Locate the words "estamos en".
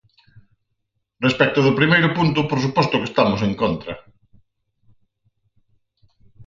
3.11-3.53